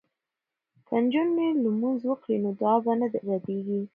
که 0.87 0.95
نجونې 1.03 1.47
لمونځ 1.63 1.99
وکړي 2.05 2.35
نو 2.43 2.49
دعا 2.59 2.75
به 2.83 2.93
نه 2.99 3.07
ردیږي. 3.29 3.81